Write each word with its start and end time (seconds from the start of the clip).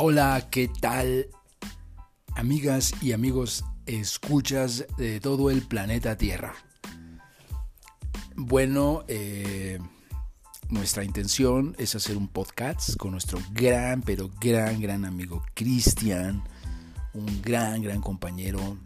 Hola, 0.00 0.46
¿qué 0.48 0.68
tal? 0.68 1.26
Amigas 2.36 2.92
y 3.02 3.10
amigos, 3.10 3.64
escuchas 3.84 4.86
de 4.96 5.18
todo 5.18 5.50
el 5.50 5.62
planeta 5.62 6.16
Tierra. 6.16 6.54
Bueno, 8.36 9.02
eh, 9.08 9.80
nuestra 10.68 11.02
intención 11.02 11.74
es 11.78 11.96
hacer 11.96 12.16
un 12.16 12.28
podcast 12.28 12.96
con 12.96 13.10
nuestro 13.10 13.40
gran, 13.50 14.02
pero 14.02 14.30
gran, 14.40 14.80
gran 14.80 15.04
amigo 15.04 15.42
Cristian, 15.54 16.44
un 17.12 17.42
gran, 17.42 17.82
gran 17.82 18.00
compañero, 18.00 18.78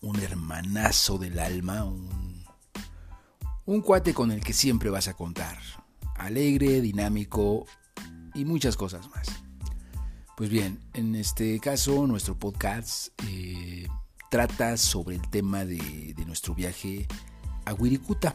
un 0.00 0.20
hermanazo 0.20 1.18
del 1.18 1.38
alma, 1.38 1.84
un, 1.84 2.42
un 3.66 3.82
cuate 3.82 4.14
con 4.14 4.32
el 4.32 4.40
que 4.42 4.54
siempre 4.54 4.88
vas 4.88 5.06
a 5.06 5.12
contar. 5.12 5.58
Alegre, 6.16 6.80
dinámico 6.80 7.66
y 8.34 8.46
muchas 8.46 8.74
cosas 8.78 9.06
más. 9.10 9.43
Pues 10.36 10.50
bien, 10.50 10.80
en 10.94 11.14
este 11.14 11.60
caso 11.60 12.08
nuestro 12.08 12.36
podcast 12.36 13.08
eh, 13.24 13.86
trata 14.32 14.76
sobre 14.76 15.14
el 15.14 15.30
tema 15.30 15.64
de, 15.64 16.12
nuestro 16.26 16.56
viaje 16.56 17.06
a 17.64 17.72
Wirikuta. 17.72 18.34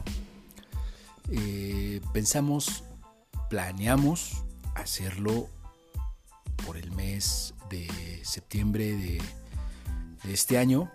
Eh, 1.30 2.00
pensamos, 2.14 2.84
planeamos 3.50 4.44
hacerlo 4.74 5.50
por 6.64 6.78
el 6.78 6.90
mes 6.92 7.52
de 7.68 7.86
septiembre 8.24 8.96
de, 8.96 9.22
de 10.24 10.32
este 10.32 10.56
año 10.56 10.90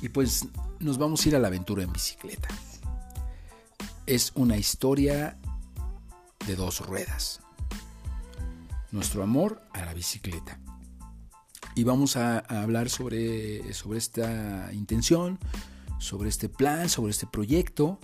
y 0.00 0.08
pues 0.08 0.48
nos 0.80 0.96
vamos 0.96 1.26
a 1.26 1.28
ir 1.28 1.36
a 1.36 1.38
la 1.38 1.48
aventura 1.48 1.82
en 1.82 1.92
bicicleta. 1.92 2.48
Es 4.06 4.32
una 4.36 4.56
historia 4.56 5.36
de 6.46 6.56
dos 6.56 6.80
ruedas 6.86 7.42
nuestro 8.90 9.22
amor 9.22 9.62
a 9.72 9.84
la 9.84 9.94
bicicleta. 9.94 10.60
Y 11.74 11.84
vamos 11.84 12.16
a, 12.16 12.38
hablar 12.38 12.90
sobre, 12.90 13.72
sobre 13.72 13.98
esta 13.98 14.72
intención, 14.72 15.38
sobre 15.98 16.28
este 16.28 16.48
plan, 16.48 16.88
sobre 16.88 17.10
este 17.10 17.26
proyecto, 17.26 17.98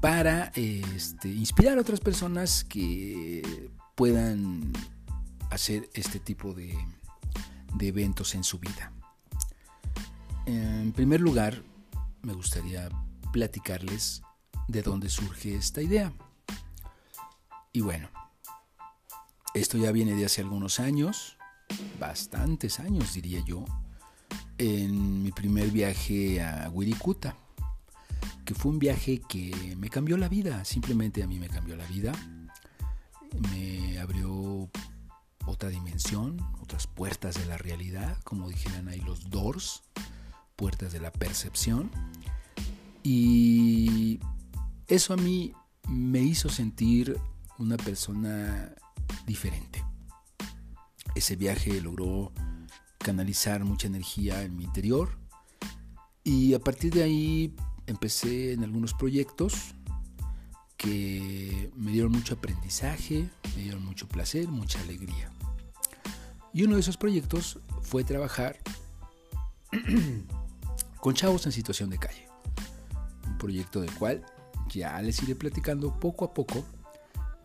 para 0.00 0.52
este, 0.54 1.28
inspirar 1.28 1.78
a 1.78 1.80
otras 1.80 2.00
personas 2.00 2.64
que 2.64 3.70
puedan 3.94 4.72
hacer 5.50 5.88
este 5.94 6.20
tipo 6.20 6.52
de, 6.52 6.76
de 7.74 7.88
eventos 7.88 8.34
en 8.34 8.44
su 8.44 8.58
vida. 8.58 8.92
En 10.44 10.92
primer 10.92 11.20
lugar, 11.20 11.62
me 12.22 12.34
gustaría 12.34 12.88
platicarles 13.32 14.22
de 14.68 14.82
dónde 14.82 15.08
surge 15.08 15.54
esta 15.56 15.82
idea. 15.82 16.12
Y 17.72 17.80
bueno, 17.80 18.08
esto 19.54 19.78
ya 19.78 19.92
viene 19.92 20.14
de 20.14 20.24
hace 20.24 20.42
algunos 20.42 20.80
años, 20.80 21.36
bastantes 21.98 22.80
años 22.80 23.14
diría 23.14 23.40
yo, 23.44 23.64
en 24.58 25.22
mi 25.22 25.32
primer 25.32 25.70
viaje 25.70 26.42
a 26.42 26.70
Wirikuta, 26.70 27.36
que 28.44 28.54
fue 28.54 28.72
un 28.72 28.78
viaje 28.78 29.20
que 29.28 29.74
me 29.76 29.90
cambió 29.90 30.16
la 30.16 30.28
vida, 30.28 30.64
simplemente 30.64 31.22
a 31.22 31.26
mí 31.26 31.38
me 31.38 31.48
cambió 31.48 31.76
la 31.76 31.86
vida, 31.86 32.12
me 33.50 33.98
abrió 33.98 34.70
otra 35.46 35.68
dimensión, 35.68 36.40
otras 36.60 36.86
puertas 36.86 37.34
de 37.34 37.46
la 37.46 37.58
realidad, 37.58 38.18
como 38.24 38.48
dijeran 38.48 38.88
ahí 38.88 39.00
los 39.00 39.30
doors, 39.30 39.82
puertas 40.54 40.92
de 40.92 41.00
la 41.00 41.12
percepción, 41.12 41.90
y 43.02 44.20
eso 44.88 45.12
a 45.12 45.16
mí 45.16 45.52
me 45.88 46.20
hizo 46.20 46.48
sentir 46.48 47.18
una 47.58 47.76
persona 47.76 48.74
diferente. 49.26 49.84
Ese 51.14 51.36
viaje 51.36 51.80
logró 51.80 52.32
canalizar 52.98 53.64
mucha 53.64 53.86
energía 53.86 54.42
en 54.42 54.56
mi 54.56 54.64
interior 54.64 55.18
y 56.24 56.54
a 56.54 56.58
partir 56.58 56.92
de 56.92 57.04
ahí 57.04 57.54
empecé 57.86 58.52
en 58.52 58.64
algunos 58.64 58.94
proyectos 58.94 59.74
que 60.76 61.70
me 61.76 61.92
dieron 61.92 62.12
mucho 62.12 62.34
aprendizaje, 62.34 63.28
me 63.56 63.62
dieron 63.62 63.84
mucho 63.84 64.08
placer, 64.08 64.48
mucha 64.48 64.80
alegría. 64.80 65.30
Y 66.52 66.64
uno 66.64 66.74
de 66.74 66.80
esos 66.80 66.96
proyectos 66.96 67.60
fue 67.82 68.04
trabajar 68.04 68.58
con 71.00 71.14
chavos 71.14 71.46
en 71.46 71.52
situación 71.52 71.90
de 71.90 71.98
calle. 71.98 72.28
Un 73.24 73.38
proyecto 73.38 73.80
del 73.80 73.92
cual 73.92 74.24
ya 74.68 75.00
les 75.00 75.22
iré 75.22 75.34
platicando 75.34 75.98
poco 75.98 76.24
a 76.24 76.34
poco 76.34 76.64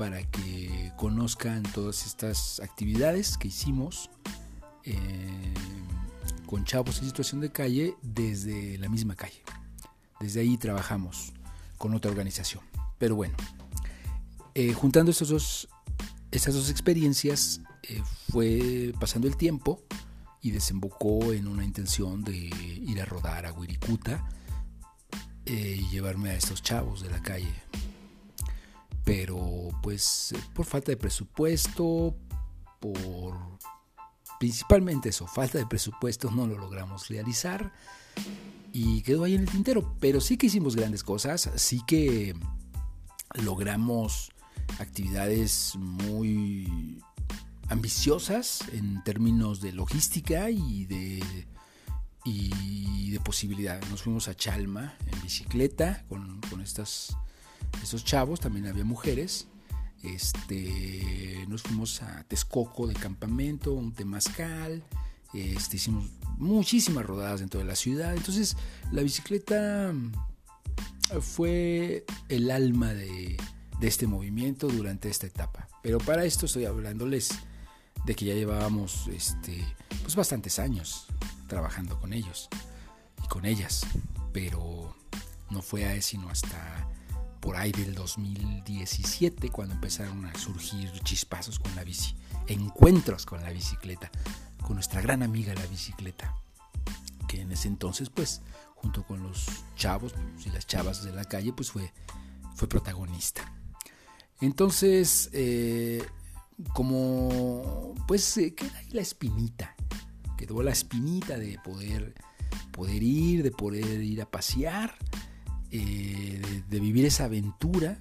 para 0.01 0.23
que 0.23 0.91
conozcan 0.97 1.61
todas 1.61 2.07
estas 2.07 2.59
actividades 2.59 3.37
que 3.37 3.49
hicimos 3.49 4.09
eh, 4.83 5.53
con 6.47 6.65
chavos 6.65 6.97
en 6.97 7.05
situación 7.05 7.39
de 7.39 7.51
calle 7.51 7.93
desde 8.01 8.79
la 8.79 8.89
misma 8.89 9.15
calle. 9.15 9.43
Desde 10.19 10.39
ahí 10.39 10.57
trabajamos 10.57 11.33
con 11.77 11.93
otra 11.93 12.09
organización. 12.09 12.63
Pero 12.97 13.15
bueno, 13.15 13.35
eh, 14.55 14.73
juntando 14.73 15.11
estas 15.11 15.29
dos, 15.29 15.69
estas 16.31 16.55
dos 16.55 16.71
experiencias, 16.71 17.61
eh, 17.83 18.01
fue 18.31 18.95
pasando 18.99 19.27
el 19.27 19.37
tiempo 19.37 19.83
y 20.41 20.49
desembocó 20.49 21.31
en 21.31 21.47
una 21.47 21.63
intención 21.63 22.23
de 22.23 22.49
ir 22.87 22.99
a 22.99 23.05
rodar 23.05 23.45
a 23.45 23.53
Wirikuta 23.53 24.27
y 25.45 25.87
llevarme 25.89 26.31
a 26.31 26.33
estos 26.33 26.63
chavos 26.63 27.03
de 27.03 27.11
la 27.11 27.21
calle 27.21 27.53
pero 29.13 29.67
pues 29.83 30.33
por 30.53 30.65
falta 30.65 30.89
de 30.93 30.95
presupuesto, 30.95 32.15
por 32.79 33.35
principalmente 34.39 35.09
eso, 35.09 35.27
falta 35.27 35.57
de 35.57 35.65
presupuesto 35.65 36.31
no 36.31 36.47
lo 36.47 36.57
logramos 36.57 37.09
realizar 37.09 37.73
y 38.71 39.01
quedó 39.01 39.25
ahí 39.25 39.35
en 39.35 39.41
el 39.41 39.49
tintero, 39.49 39.97
pero 39.99 40.21
sí 40.21 40.37
que 40.37 40.47
hicimos 40.47 40.77
grandes 40.77 41.03
cosas, 41.03 41.51
sí 41.55 41.81
que 41.85 42.37
logramos 43.43 44.31
actividades 44.79 45.73
muy 45.75 47.03
ambiciosas 47.67 48.61
en 48.71 49.03
términos 49.03 49.59
de 49.59 49.73
logística 49.73 50.49
y 50.49 50.85
de 50.85 51.21
y 52.23 53.11
de 53.11 53.19
posibilidad. 53.19 53.81
Nos 53.89 54.03
fuimos 54.03 54.29
a 54.29 54.35
Chalma 54.35 54.95
en 55.05 55.21
bicicleta 55.21 56.05
con, 56.07 56.39
con 56.49 56.61
estas 56.61 57.17
esos 57.81 58.03
chavos, 58.05 58.39
también 58.39 58.67
había 58.67 58.85
mujeres. 58.85 59.47
Este, 60.03 61.45
nos 61.47 61.61
fuimos 61.61 62.01
a 62.01 62.23
Texcoco 62.23 62.87
de 62.87 62.95
campamento, 62.95 63.73
un 63.73 63.93
temazcal, 63.93 64.83
este, 65.33 65.77
hicimos 65.77 66.09
muchísimas 66.37 67.05
rodadas 67.05 67.39
dentro 67.39 67.59
de 67.59 67.65
la 67.65 67.75
ciudad. 67.75 68.15
Entonces, 68.15 68.57
la 68.91 69.03
bicicleta 69.03 69.93
fue 71.21 72.05
el 72.29 72.49
alma 72.51 72.93
de, 72.93 73.37
de 73.79 73.87
este 73.87 74.07
movimiento 74.07 74.67
durante 74.67 75.09
esta 75.09 75.27
etapa. 75.27 75.67
Pero 75.81 75.97
para 75.97 76.25
esto 76.25 76.45
estoy 76.45 76.65
hablándoles 76.65 77.31
de 78.05 78.15
que 78.15 78.25
ya 78.25 78.33
llevábamos 78.33 79.07
este, 79.07 79.63
pues 80.03 80.15
bastantes 80.15 80.59
años 80.59 81.07
trabajando 81.47 81.99
con 81.99 82.13
ellos 82.13 82.47
y 83.23 83.27
con 83.27 83.45
ellas. 83.45 83.85
Pero 84.31 84.95
no 85.49 85.61
fue 85.61 85.85
a 85.85 86.01
sino 86.01 86.29
hasta 86.29 86.87
por 87.41 87.57
ahí 87.57 87.71
del 87.71 87.95
2017 87.95 89.49
cuando 89.49 89.73
empezaron 89.73 90.25
a 90.25 90.33
surgir 90.37 90.91
chispazos 91.03 91.59
con 91.59 91.75
la 91.75 91.83
bici, 91.83 92.15
encuentros 92.47 93.25
con 93.25 93.41
la 93.41 93.49
bicicleta, 93.49 94.11
con 94.61 94.75
nuestra 94.75 95.01
gran 95.01 95.23
amiga 95.23 95.53
la 95.55 95.65
bicicleta, 95.65 96.35
que 97.27 97.41
en 97.41 97.51
ese 97.51 97.67
entonces 97.67 98.09
pues 98.09 98.41
junto 98.75 99.03
con 99.03 99.23
los 99.23 99.47
chavos 99.75 100.13
y 100.45 100.49
las 100.49 100.67
chavas 100.67 101.03
de 101.03 101.11
la 101.11 101.25
calle 101.25 101.51
pues 101.51 101.71
fue, 101.71 101.91
fue 102.55 102.69
protagonista. 102.69 103.51
Entonces, 104.39 105.29
eh, 105.33 106.03
como 106.73 107.95
pues 108.07 108.37
eh, 108.37 108.53
queda 108.55 108.77
ahí 108.77 108.89
la 108.91 109.01
espinita, 109.01 109.75
quedó 110.37 110.61
la 110.63 110.71
espinita 110.71 111.37
de 111.37 111.59
poder, 111.63 112.15
poder 112.71 113.03
ir, 113.03 113.43
de 113.43 113.51
poder 113.51 114.01
ir 114.01 114.21
a 114.21 114.29
pasear 114.29 114.97
eh, 115.71 116.63
de, 116.69 116.79
vivir 116.79 117.05
esa 117.05 117.25
aventura, 117.25 117.97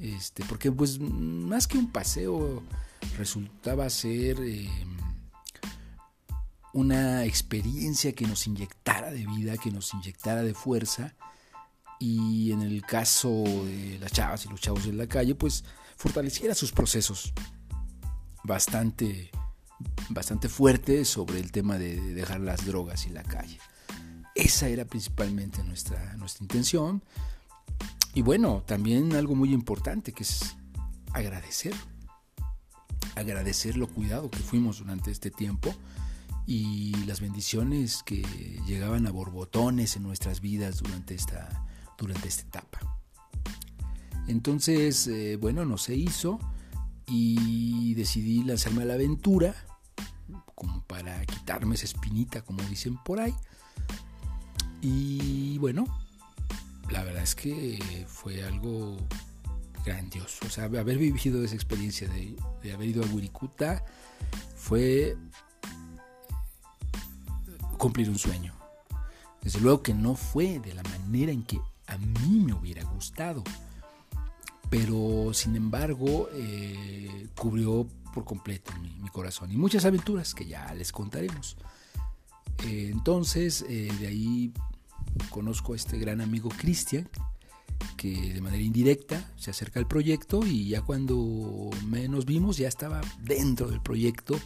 este, 0.00 0.44
porque 0.44 0.70
pues 0.70 0.98
más 1.00 1.66
que 1.66 1.78
un 1.78 1.90
paseo 1.90 2.62
resultaba 3.16 3.88
ser 3.90 4.38
eh, 4.40 4.68
una 6.72 7.24
experiencia 7.24 8.12
que 8.12 8.26
nos 8.26 8.46
inyectara 8.46 9.10
de 9.10 9.26
vida, 9.26 9.56
que 9.56 9.70
nos 9.70 9.94
inyectara 9.94 10.42
de 10.42 10.54
fuerza 10.54 11.14
y 11.98 12.52
en 12.52 12.62
el 12.62 12.82
caso 12.82 13.44
de 13.44 13.98
las 14.00 14.12
chavas 14.12 14.44
y 14.46 14.48
los 14.48 14.60
chavos 14.60 14.84
de 14.84 14.92
la 14.92 15.06
calle, 15.06 15.34
pues 15.34 15.64
fortaleciera 15.96 16.54
sus 16.54 16.72
procesos 16.72 17.32
bastante, 18.44 19.30
bastante 20.10 20.48
fuertes 20.48 21.08
sobre 21.08 21.40
el 21.40 21.50
tema 21.50 21.78
de 21.78 22.00
dejar 22.14 22.40
las 22.40 22.64
drogas 22.66 23.06
y 23.06 23.10
la 23.10 23.22
calle. 23.22 23.58
Esa 24.38 24.68
era 24.68 24.84
principalmente 24.84 25.64
nuestra, 25.64 26.16
nuestra 26.16 26.44
intención. 26.44 27.02
Y 28.14 28.22
bueno, 28.22 28.62
también 28.64 29.12
algo 29.16 29.34
muy 29.34 29.52
importante 29.52 30.12
que 30.12 30.22
es 30.22 30.56
agradecer. 31.12 31.74
agradecer 33.16 33.76
lo 33.76 33.88
cuidado 33.88 34.30
que 34.30 34.38
fuimos 34.38 34.78
durante 34.78 35.10
este 35.10 35.32
tiempo 35.32 35.74
y 36.46 36.94
las 37.04 37.20
bendiciones 37.20 38.04
que 38.04 38.22
llegaban 38.64 39.08
a 39.08 39.10
borbotones 39.10 39.96
en 39.96 40.04
nuestras 40.04 40.40
vidas 40.40 40.78
durante 40.78 41.16
esta, 41.16 41.66
durante 41.98 42.28
esta 42.28 42.42
etapa. 42.42 42.78
Entonces, 44.28 45.08
eh, 45.08 45.36
bueno, 45.36 45.64
no 45.64 45.78
se 45.78 45.96
hizo 45.96 46.38
y 47.08 47.92
decidí 47.94 48.44
lanzarme 48.44 48.82
a 48.82 48.86
la 48.86 48.94
aventura 48.94 49.52
como 50.54 50.84
para 50.84 51.26
quitarme 51.26 51.74
esa 51.74 51.86
espinita, 51.86 52.42
como 52.42 52.62
dicen 52.62 52.98
por 53.02 53.18
ahí. 53.18 53.34
Y 54.80 55.58
bueno, 55.58 55.86
la 56.90 57.04
verdad 57.04 57.22
es 57.22 57.34
que 57.34 58.06
fue 58.08 58.44
algo 58.44 58.96
grandioso. 59.84 60.46
O 60.46 60.50
sea, 60.50 60.64
haber 60.64 60.98
vivido 60.98 61.44
esa 61.44 61.54
experiencia 61.54 62.08
de, 62.08 62.36
haber 62.72 62.88
ido 62.88 63.02
a 63.02 63.06
Wirikuta 63.06 63.84
fue 64.56 65.16
cumplir 67.76 68.08
un 68.10 68.18
sueño. 68.18 68.54
Desde 69.42 69.60
luego 69.60 69.82
que 69.82 69.94
no 69.94 70.14
fue 70.14 70.58
de 70.58 70.74
la 70.74 70.82
manera 70.82 71.32
en 71.32 71.42
que 71.44 71.60
a 71.86 71.96
mí 71.96 72.40
me 72.44 72.52
hubiera 72.52 72.84
gustado, 72.84 73.42
pero 74.68 75.32
sin 75.32 75.56
embargo 75.56 76.28
eh, 76.34 77.28
cubrió 77.34 77.86
por 78.12 78.24
completo 78.24 78.72
mi, 78.80 79.08
corazón 79.10 79.50
y 79.50 79.56
muchas 79.56 79.84
aventuras 79.84 80.34
que 80.34 80.46
ya 80.46 80.72
les 80.74 80.92
contaremos. 80.92 81.56
Eh, 82.64 82.90
entonces, 82.92 83.64
eh, 83.68 83.90
de 84.00 84.06
ahí 84.06 84.52
conozco 85.30 85.72
a 85.72 85.76
este 85.76 85.98
gran 85.98 86.20
amigo 86.20 86.48
Cristian, 86.50 87.08
que 87.96 88.34
de 88.34 88.40
manera 88.40 88.62
indirecta 88.62 89.30
se 89.36 89.50
acerca 89.50 89.78
al 89.80 89.86
proyecto 89.86 90.44
y 90.44 90.68
ya 90.68 90.82
cuando 90.82 91.70
menos 91.86 92.24
vimos 92.24 92.56
ya 92.56 92.68
estaba 92.68 93.00
dentro 93.20 93.68
del 93.68 93.80
proyecto 93.80 94.38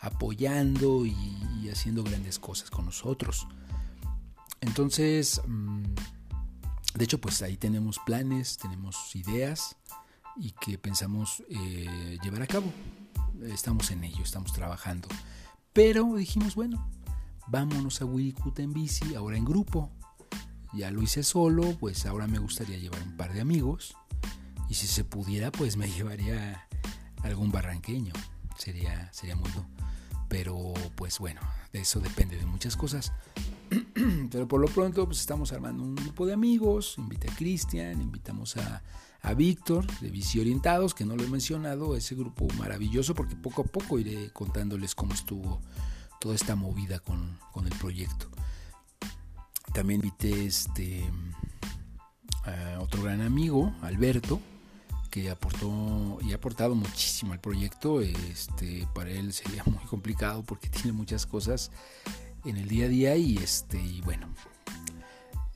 apoyando 0.00 1.04
y, 1.06 1.14
haciendo 1.70 2.02
grandes 2.02 2.38
cosas 2.40 2.68
con 2.70 2.86
nosotros. 2.86 3.46
Entonces, 4.60 5.40
mm, 5.46 5.84
de 6.94 7.04
hecho, 7.04 7.20
pues 7.20 7.42
ahí 7.42 7.56
tenemos 7.56 8.00
planes, 8.04 8.56
tenemos 8.56 9.14
ideas 9.14 9.76
y 10.36 10.50
que 10.52 10.78
pensamos 10.78 11.44
eh, 11.48 12.18
llevar 12.24 12.42
a 12.42 12.46
cabo. 12.46 12.72
Estamos 13.44 13.90
en 13.92 14.02
ello, 14.02 14.22
estamos 14.24 14.52
trabajando. 14.52 15.06
Pero 15.72 16.16
dijimos, 16.16 16.56
bueno, 16.56 16.90
vámonos 17.48 18.00
a 18.00 18.04
Wirikuta 18.04 18.62
en 18.62 18.72
bici, 18.72 19.14
ahora 19.14 19.36
en 19.36 19.44
grupo. 19.44 19.90
Ya 20.72 20.90
lo 20.90 21.02
hice 21.02 21.22
solo, 21.22 21.76
pues 21.78 22.06
ahora 22.06 22.26
me 22.26 22.38
gustaría 22.38 22.78
llevar 22.78 23.02
un 23.02 23.16
par 23.16 23.32
de 23.32 23.40
amigos. 23.40 23.96
Y 24.68 24.74
si 24.74 24.86
se 24.86 25.04
pudiera, 25.04 25.50
pues 25.50 25.76
me 25.76 25.88
llevaría 25.90 26.66
algún 27.22 27.50
barranqueño. 27.50 28.12
Sería, 28.56 29.12
sería 29.12 29.36
muy. 29.36 29.50
Pero 30.28 30.74
pues 30.94 31.18
bueno, 31.18 31.40
de 31.72 31.80
eso 31.80 31.98
depende 31.98 32.36
de 32.36 32.46
muchas 32.46 32.76
cosas. 32.76 33.12
Pero 34.30 34.46
por 34.46 34.60
lo 34.60 34.68
pronto 34.68 35.04
pues 35.06 35.18
estamos 35.18 35.52
armando 35.52 35.82
un 35.82 35.96
grupo 35.96 36.24
de 36.24 36.34
amigos. 36.34 36.94
Invité 36.98 37.30
a 37.30 37.34
Cristian, 37.34 38.00
invitamos 38.00 38.56
a, 38.56 38.82
a 39.22 39.34
Víctor 39.34 39.86
de 40.00 40.10
Bici 40.10 40.38
Orientados, 40.38 40.94
que 40.94 41.04
no 41.04 41.16
lo 41.16 41.24
he 41.24 41.28
mencionado, 41.28 41.96
ese 41.96 42.14
grupo 42.14 42.46
maravilloso, 42.58 43.14
porque 43.14 43.34
poco 43.34 43.62
a 43.62 43.64
poco 43.64 43.98
iré 43.98 44.30
contándoles 44.32 44.94
cómo 44.94 45.14
estuvo 45.14 45.60
toda 46.20 46.34
esta 46.34 46.54
movida 46.54 47.00
con, 47.00 47.38
con 47.52 47.66
el 47.66 47.74
proyecto. 47.78 48.28
También 49.74 50.00
invité 50.04 50.46
este, 50.46 51.04
a 52.44 52.80
otro 52.80 53.02
gran 53.02 53.20
amigo, 53.20 53.72
Alberto, 53.82 54.40
que 55.10 55.30
aportó 55.30 56.18
y 56.22 56.32
ha 56.32 56.36
aportado 56.36 56.74
muchísimo 56.74 57.32
al 57.32 57.40
proyecto. 57.40 58.00
Este, 58.00 58.86
para 58.94 59.10
él 59.10 59.32
sería 59.32 59.64
muy 59.66 59.84
complicado 59.86 60.44
porque 60.44 60.68
tiene 60.68 60.92
muchas 60.92 61.26
cosas 61.26 61.70
en 62.44 62.56
el 62.56 62.68
día 62.68 62.86
a 62.86 62.88
día 62.88 63.16
y 63.16 63.36
este 63.36 63.82
y 63.82 64.00
bueno 64.00 64.28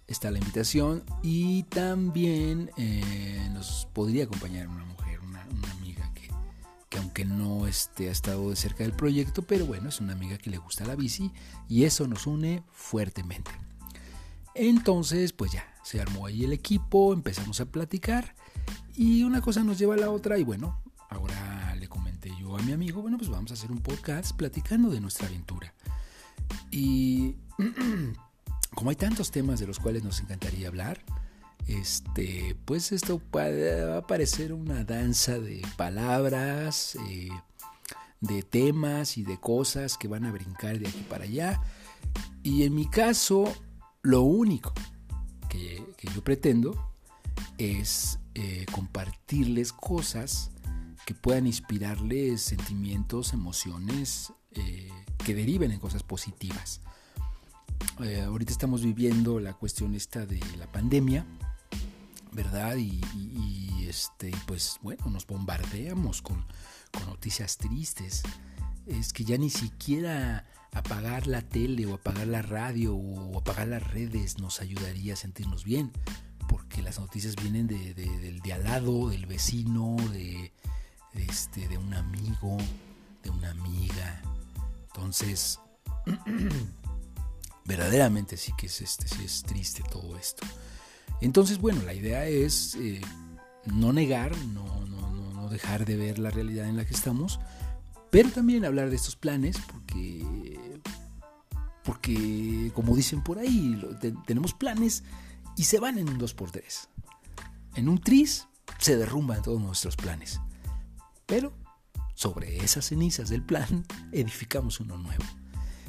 está 0.07 0.31
la 0.31 0.39
invitación 0.39 1.03
y 1.23 1.63
también 1.65 2.71
eh, 2.77 3.49
nos 3.53 3.89
podría 3.93 4.25
acompañar 4.25 4.69
una 4.69 4.85
mujer, 4.85 5.04
que, 6.95 7.01
aunque 7.01 7.25
no 7.25 7.67
esté 7.67 8.09
ha 8.09 8.13
estado 8.13 8.55
cerca 8.55 8.85
del 8.85 8.93
proyecto, 8.93 9.43
pero 9.43 9.67
bueno, 9.67 9.89
es 9.89 10.01
una 10.01 10.13
amiga 10.13 10.39
que 10.39 10.51
le 10.51 10.59
gusta 10.59 10.85
la 10.85 10.95
bici 10.95 11.33
y 11.69 11.85
eso 11.85 12.07
nos 12.07 12.27
une 12.29 12.63
fuertemente. 12.71 13.51
Entonces, 14.55 15.33
pues 15.33 15.51
ya, 15.51 15.65
se 15.83 16.01
armó 16.01 16.27
ahí 16.27 16.45
el 16.45 16.53
equipo, 16.53 17.13
empezamos 17.13 17.61
a 17.61 17.67
platicar 17.67 18.37
y 18.95 19.25
una 19.25 19.41
cosa 19.41 19.65
nos 19.65 19.79
lleva 19.79 19.95
a 19.95 19.99
la 19.99 20.11
otra 20.11 20.39
y 20.39 20.45
bueno, 20.45 20.81
ahora 21.11 21.75
le 21.75 21.89
comenté 21.89 22.31
yo 22.39 22.57
a 22.57 22.63
mi 22.63 22.73
amigo, 22.73 23.03
bueno, 23.03 23.19
pues 23.19 23.29
vamos 23.29 23.51
a 23.51 23.55
hacer 23.55 23.73
un 23.73 23.81
podcast 23.81 24.37
platicando 24.37 24.91
de 24.91 25.01
nuestra 25.01 25.27
aventura. 25.27 25.75
Y 26.71 27.35
como 28.75 28.91
hay 28.91 28.97
tantos 28.97 29.33
temas 29.33 29.59
de 29.59 29.67
los 29.67 29.81
cuales 29.81 30.05
nos 30.05 30.21
encantaría 30.21 30.69
hablar, 30.69 31.05
este, 31.67 32.57
pues 32.65 32.93
esto 32.93 33.21
va 33.35 33.99
a 33.99 34.07
parecer 34.07 34.53
una 34.53 34.85
danza 34.85 35.39
de 35.39 35.63
palabras, 35.77 36.97
eh, 37.09 37.31
de 38.21 38.43
temas 38.43 39.17
y 39.17 39.23
de 39.23 39.39
cosas 39.39 39.97
que 39.97 40.09
van 40.09 40.25
a 40.25 40.33
brincar 40.33 40.79
de 40.79 40.89
aquí 40.89 41.05
para 41.09 41.25
allá. 41.25 41.61
Y 42.43 42.65
en 42.65 42.75
mi 42.75 42.87
caso, 42.87 43.53
lo 44.03 44.23
único 44.23 44.73
que, 45.49 45.83
yo 46.15 46.23
pretendo 46.23 46.93
es 47.57 48.19
eh, 48.35 48.67
compartirles 48.71 49.73
cosas 49.73 50.51
que 51.07 51.15
puedan 51.15 51.47
inspirarles 51.47 52.43
sentimientos, 52.43 53.33
emociones 53.33 54.33
eh, 54.53 54.91
que 55.25 55.35
deriven 55.35 55.71
en 55.71 55.81
cosas 55.81 56.03
positivas. 56.03 56.83
Ahorita 58.27 58.51
estamos 58.53 58.83
viviendo 58.83 59.39
la 59.39 59.55
cuestión 59.55 59.95
esta 59.95 60.27
de 60.27 60.41
la 60.59 60.67
pandemia, 60.71 61.25
¿verdad? 62.35 62.77
Y, 62.77 63.87
este, 63.89 64.33
pues 64.47 64.79
bueno, 64.83 65.07
nos 65.07 65.27
bombardeamos 65.27 66.23
con, 66.23 66.45
noticias 67.07 67.57
tristes. 67.57 68.23
Es 68.87 69.13
que 69.13 69.25
ya 69.25 69.37
ni 69.37 69.51
siquiera 69.51 70.47
apagar 70.73 71.27
la 71.27 71.43
tele 71.43 71.87
o 71.87 71.95
apagar 71.95 72.27
la 72.27 72.43
radio 72.43 72.95
o 72.95 73.39
apagar 73.39 73.69
las 73.69 73.83
redes 73.83 74.39
nos 74.39 74.61
ayudaría 74.61 75.15
a 75.15 75.17
sentirnos 75.17 75.65
bien, 75.65 75.91
porque 76.49 76.83
las 76.83 77.01
noticias 77.01 77.35
vienen 77.35 77.67
de, 77.67 77.95
del 77.95 78.41
de 78.41 78.53
al 78.53 78.65
lado, 78.65 79.09
del 79.09 79.27
vecino, 79.27 79.97
de, 80.13 80.53
este, 81.15 81.67
de 81.69 81.79
un 81.79 81.95
amigo, 81.95 82.59
de 83.23 83.31
una 83.31 83.51
amiga. 83.51 84.23
Entonces, 84.87 85.59
verdaderamente 87.65 88.37
sí 88.37 88.53
que 88.57 88.67
es, 88.67 88.81
este, 88.81 89.09
sí 89.09 89.25
es 89.25 89.43
triste 89.43 89.83
todo 89.91 90.17
esto. 90.17 90.47
Entonces, 91.21 91.59
bueno, 91.59 91.83
la 91.83 91.95
idea 91.95 92.27
es 92.27 92.75
eh, 92.77 93.01
no 93.67 93.93
negar, 93.93 94.37
no, 94.49 94.85
no, 94.87 95.33
no 95.33 95.49
dejar 95.49 95.85
de 95.85 95.97
ver 95.97 96.19
la 96.19 96.31
realidad 96.31 96.69
en 96.69 96.77
la 96.77 96.85
que 96.85 96.95
estamos, 96.95 97.41
pero 98.11 98.31
también 98.31 98.65
hablar 98.65 98.91
de 98.91 98.97
estos 98.97 99.17
planes 99.17 99.57
porque, 99.73 100.81
porque 101.83 102.71
como 102.75 102.95
dicen 102.95 103.23
por 103.23 103.39
ahí, 103.39 103.81
tenemos 104.27 104.55
planes 104.55 105.03
y 105.57 105.65
se 105.65 105.81
van 105.81 105.99
en 105.99 106.09
un 106.09 106.21
2x3. 106.21 106.89
En 107.77 107.89
un 107.89 107.99
tris 107.99 108.47
se 108.79 108.97
derrumban 108.97 109.43
todos 109.43 109.61
nuestros 109.61 109.97
planes. 109.97 110.41
Pero 111.27 111.53
sobre 112.15 112.59
esas 112.59 112.87
cenizas 112.87 113.29
del 113.29 113.43
plan 113.43 113.85
edificamos 114.13 114.81
uno 114.81 114.97
nuevo. 114.97 115.25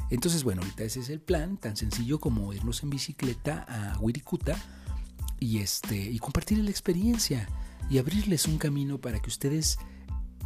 Entonces, 0.09 0.43
bueno, 0.43 0.61
ahorita 0.61 0.83
ese 0.83 0.99
es 1.01 1.09
el 1.09 1.19
plan, 1.19 1.57
tan 1.57 1.75
sencillo 1.75 2.19
como 2.19 2.53
irnos 2.53 2.83
en 2.83 2.89
bicicleta 2.91 3.65
a 3.67 3.99
Wirikuta 3.99 4.57
y, 5.45 5.59
este, 5.59 5.95
y 5.95 6.17
compartir 6.17 6.57
la 6.57 6.71
experiencia 6.71 7.47
y 7.87 7.99
abrirles 7.99 8.47
un 8.47 8.57
camino 8.57 8.99
para 8.99 9.21
que 9.21 9.29
ustedes 9.29 9.77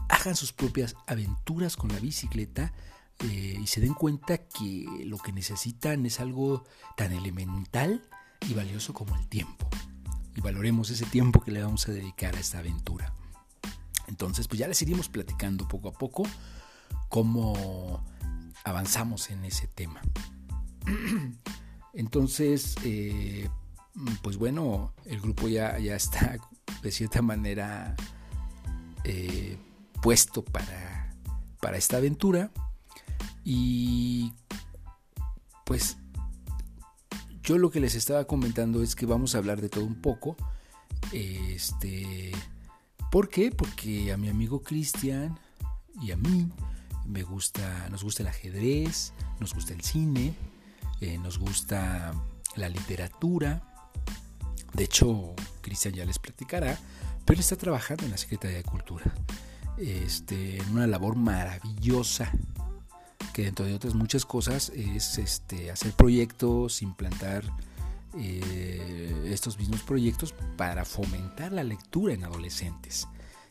hagan 0.10 0.36
sus 0.36 0.52
propias 0.52 0.96
aventuras 1.08 1.78
con 1.78 1.90
la 1.90 2.00
bicicleta 2.00 2.74
eh, 3.20 3.58
y 3.62 3.68
se 3.68 3.80
den 3.80 3.94
cuenta 3.94 4.38
que 4.38 4.86
lo 5.06 5.18
que 5.18 5.32
necesitan 5.32 6.06
es 6.06 6.20
algo 6.20 6.66
tan 6.98 7.14
elemental 7.14 8.04
y 8.48 8.54
valioso 8.54 8.94
como 8.94 9.16
el 9.16 9.28
tiempo. 9.30 9.70
Y 10.36 10.42
valoremos 10.42 10.90
ese 10.90 11.06
tiempo 11.06 11.42
que 11.42 11.52
le 11.52 11.64
vamos 11.64 11.88
a 11.88 11.94
dedicar 11.94 12.36
a 12.36 12.40
esta 12.40 12.60
aventura. 12.60 13.14
Entonces, 14.08 14.48
pues 14.48 14.60
ya 14.60 14.68
les 14.68 14.82
iremos 14.82 15.08
platicando 15.08 15.68
poco 15.68 15.90
a 15.90 15.94
poco 15.94 16.24
cómo 17.08 18.04
avanzamos 18.66 19.30
en 19.30 19.46
ese 19.46 19.68
tema. 19.68 20.02
Entonces, 21.94 22.76
eh, 22.84 23.50
pues 24.22 24.38
bueno, 24.38 24.94
el 25.06 25.20
grupo 25.20 25.48
ya, 25.48 25.78
ya 25.80 25.96
está 25.96 26.38
de 26.82 26.92
cierta 26.92 27.22
manera 27.22 27.96
eh, 29.04 29.58
puesto 30.02 30.44
para, 30.44 31.16
para 31.62 31.78
esta 31.78 31.98
aventura. 31.98 32.52
Y 33.44 34.34
pues 35.66 35.98
yo 37.44 37.58
lo 37.58 37.72
que 37.72 37.80
les 37.80 37.96
estaba 37.96 38.26
comentando 38.26 38.84
es 38.84 38.96
que 38.96 39.06
vamos 39.06 39.34
a 39.34 39.40
hablar 39.40 39.62
de 39.62 39.70
todo 39.70 39.86
un 39.86 40.02
poco. 40.02 40.36
Este, 41.12 42.32
¿Por 43.12 43.30
qué? 43.30 43.52
Porque 43.52 44.12
a 44.12 44.18
mi 44.18 44.30
amigo 44.30 44.62
Cristian 44.62 45.40
y 46.02 46.12
a 46.12 46.18
mí. 46.18 46.50
Me 47.06 47.24
gusta, 47.24 47.90
nos 47.90 48.04
gusta 48.04 48.22
el 48.22 48.30
ajedrez, 48.30 49.14
nos 49.40 49.56
gusta 49.56 49.74
el 49.74 49.82
cine, 49.82 50.36
eh, 51.02 51.18
nos 51.18 51.40
gusta 51.40 52.14
la 52.56 52.70
literatura. 52.70 53.69
De 54.80 54.86
hecho, 54.86 55.36
Cristian 55.60 55.94
ya 55.94 56.06
les 56.06 56.20
platicará, 56.20 56.80
pero 57.26 57.42
está 57.42 57.58
trabajando 57.58 58.06
en 58.06 58.12
la 58.12 58.18
Secretaría 58.18 58.56
de 58.56 58.64
Cultura. 58.64 59.14
Este, 59.78 60.56
en 60.56 60.70
una 60.70 60.88
labor 60.88 61.18
maravillosa 61.18 62.32
que 63.34 63.44
dentro 63.44 63.66
de 63.66 63.74
otras 63.74 63.94
muchas 63.94 64.26
cosas 64.26 64.70
es 64.70 65.18
este, 65.18 65.70
hacer 65.70 65.92
proyectos, 65.92 66.82
implantar 66.82 67.44
eh, 68.18 69.26
estos 69.26 69.60
mismos 69.60 69.82
proyectos 69.82 70.34
para 70.56 70.86
fomentar 70.86 71.52
la 71.52 71.66
lectura 71.66 72.14
en 72.14 72.24
adolescentes. 72.24 73.06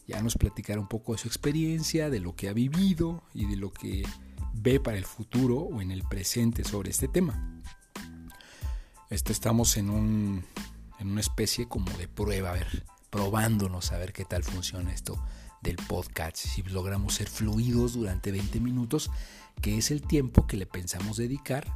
Ya 0.07 0.23
nos 0.23 0.35
platicará 0.35 0.81
un 0.81 0.89
poco 0.89 1.13
de 1.13 1.19
su 1.19 1.29
experiencia, 1.29 2.09
de 2.09 2.21
lo 2.21 2.35
que 2.35 2.49
ha 2.49 2.55
vivido 2.55 3.23
y 3.35 3.45
de 3.45 3.57
lo 3.57 3.71
que 3.71 4.03
ve 4.55 4.81
para 4.81 4.97
el 4.97 5.05
futuro 5.05 5.59
o 5.59 5.83
en 5.83 5.91
el 5.91 6.05
presente 6.05 6.65
sobre 6.65 6.89
este 6.89 7.07
tema. 7.07 7.61
Este, 9.11 9.33
estamos 9.33 9.77
en, 9.77 9.91
un, 9.91 10.45
en 10.99 11.11
una 11.11 11.21
especie 11.21 11.69
como 11.69 11.91
de 11.99 12.09
prueba, 12.09 12.51
a 12.51 12.55
ver, 12.55 12.85
probándonos 13.11 13.93
a 13.93 13.99
ver 13.99 14.13
qué 14.13 14.25
tal 14.25 14.45
funciona 14.45 14.93
esto 14.93 15.23
del 15.63 15.77
podcast, 15.77 16.37
si 16.37 16.63
logramos 16.63 17.15
ser 17.15 17.29
fluidos 17.29 17.95
durante 17.95 18.31
20 18.31 18.61
minutos, 18.61 19.11
que 19.61 19.79
es 19.79 19.91
el 19.91 20.03
tiempo 20.03 20.47
que 20.47 20.57
le 20.57 20.67
pensamos 20.67 21.17
dedicar 21.17 21.67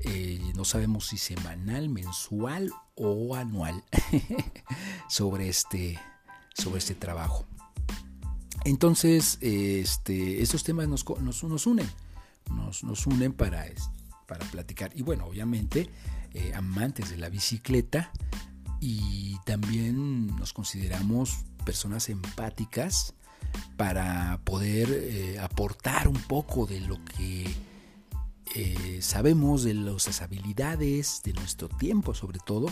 eh, 0.00 0.52
no 0.56 0.64
sabemos 0.64 1.06
si 1.06 1.16
semanal, 1.16 1.88
mensual 1.88 2.72
o 2.94 3.36
anual 3.36 3.84
sobre, 5.08 5.48
este, 5.48 5.98
sobre 6.54 6.78
este 6.78 6.94
trabajo. 6.94 7.46
Entonces, 8.64 9.38
este, 9.40 10.42
estos 10.42 10.64
temas 10.64 10.88
nos, 10.88 11.04
nos, 11.20 11.66
unen, 11.66 11.88
nos, 12.50 13.06
unen 13.06 13.32
para, 13.32 13.66
para 14.26 14.44
platicar. 14.46 14.90
Y 14.94 15.02
bueno, 15.02 15.26
obviamente, 15.26 15.90
eh, 16.32 16.52
amantes 16.54 17.10
de 17.10 17.18
la 17.18 17.28
bicicleta 17.28 18.10
y 18.84 19.38
también 19.46 20.26
nos 20.36 20.52
consideramos 20.52 21.38
personas 21.64 22.10
empáticas 22.10 23.14
para 23.78 24.38
poder 24.44 24.90
eh, 24.90 25.38
aportar 25.38 26.06
un 26.06 26.20
poco 26.20 26.66
de 26.66 26.82
lo 26.82 27.02
que 27.02 27.50
eh, 28.54 28.98
sabemos 29.00 29.62
de 29.62 29.72
las 29.72 30.20
habilidades, 30.20 31.22
de 31.24 31.32
nuestro 31.32 31.70
tiempo 31.70 32.14
sobre 32.14 32.40
todo, 32.44 32.66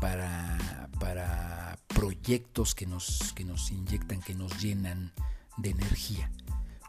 para, 0.00 0.90
para 0.98 1.78
proyectos 1.86 2.74
que 2.74 2.86
nos, 2.86 3.32
que 3.32 3.44
nos 3.44 3.70
inyectan, 3.70 4.20
que 4.20 4.34
nos 4.34 4.60
llenan 4.60 5.12
de 5.58 5.70
energía, 5.70 6.28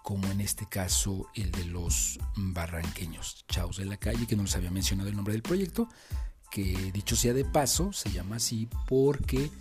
como 0.01 0.27
en 0.31 0.41
este 0.41 0.65
caso 0.65 1.27
el 1.35 1.51
de 1.51 1.65
los 1.65 2.17
barranqueños, 2.35 3.45
Chaos 3.47 3.77
de 3.77 3.85
la 3.85 3.97
Calle, 3.97 4.25
que 4.25 4.35
no 4.35 4.41
les 4.41 4.55
había 4.55 4.71
mencionado 4.71 5.09
el 5.09 5.15
nombre 5.15 5.33
del 5.33 5.43
proyecto, 5.43 5.87
que 6.49 6.91
dicho 6.91 7.15
sea 7.15 7.33
de 7.33 7.45
paso, 7.45 7.93
se 7.93 8.11
llama 8.11 8.37
así 8.37 8.67
porque 8.87 9.51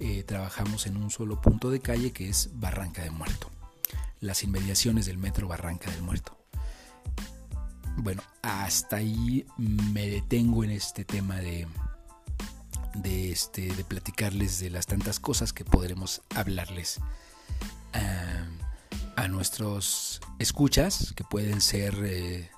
eh, 0.00 0.22
trabajamos 0.24 0.86
en 0.86 0.96
un 0.96 1.10
solo 1.10 1.40
punto 1.40 1.70
de 1.70 1.80
calle 1.80 2.12
que 2.12 2.28
es 2.28 2.50
Barranca 2.54 3.02
de 3.02 3.10
Muerto, 3.10 3.50
las 4.20 4.42
inmediaciones 4.42 5.06
del 5.06 5.18
metro 5.18 5.48
Barranca 5.48 5.90
del 5.90 6.02
Muerto. 6.02 6.36
Bueno, 7.98 8.22
hasta 8.42 8.96
ahí 8.96 9.46
me 9.56 10.06
detengo 10.06 10.64
en 10.64 10.70
este 10.70 11.04
tema 11.04 11.36
de, 11.36 11.66
de, 12.94 13.32
este, 13.32 13.74
de 13.74 13.84
platicarles 13.84 14.60
de 14.60 14.68
las 14.68 14.86
tantas 14.86 15.18
cosas 15.18 15.52
que 15.52 15.64
podremos 15.64 16.20
hablarles 16.34 17.00
a 19.16 19.28
nuestros 19.28 20.20
escuchas, 20.38 21.12
que 21.16 21.24
pueden 21.24 21.60
ser... 21.60 21.94
Eh, 22.04 22.50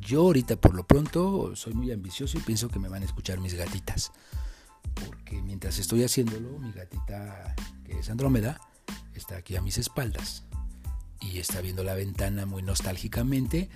yo 0.00 0.22
ahorita 0.22 0.56
por 0.56 0.74
lo 0.74 0.86
pronto 0.86 1.54
soy 1.56 1.74
muy 1.74 1.92
ambicioso 1.92 2.38
y 2.38 2.40
pienso 2.40 2.68
que 2.68 2.78
me 2.78 2.88
van 2.88 3.02
a 3.02 3.06
escuchar 3.06 3.40
mis 3.40 3.54
gatitas. 3.54 4.12
Porque 4.94 5.40
mientras 5.42 5.78
estoy 5.78 6.02
haciéndolo, 6.02 6.58
mi 6.58 6.72
gatita, 6.72 7.54
que 7.84 7.98
es 7.98 8.10
Andrómeda, 8.10 8.60
está 9.14 9.36
aquí 9.36 9.56
a 9.56 9.62
mis 9.62 9.78
espaldas 9.78 10.44
y 11.20 11.38
está 11.38 11.60
viendo 11.60 11.84
la 11.84 11.94
ventana 11.94 12.46
muy 12.46 12.62
nostálgicamente 12.62 13.68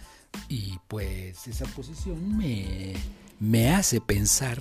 y 0.49 0.79
pues 0.89 1.47
esa 1.47 1.67
posición 1.67 2.37
me, 2.37 2.95
me 3.41 3.75
hace 3.75 4.01
pensar 4.01 4.61